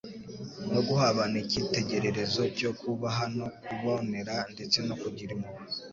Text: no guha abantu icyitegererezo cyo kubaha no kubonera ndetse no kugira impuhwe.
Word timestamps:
no 0.71 0.79
guha 0.87 1.03
abantu 1.13 1.35
icyitegererezo 1.43 2.41
cyo 2.57 2.71
kubaha 2.79 3.23
no 3.37 3.47
kubonera 3.63 4.35
ndetse 4.53 4.77
no 4.87 4.95
kugira 5.01 5.31
impuhwe. 5.37 5.63